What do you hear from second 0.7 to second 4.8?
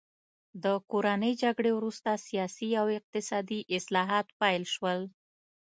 کورنۍ جګړې وروسته سیاسي او اقتصادي اصلاحات پیل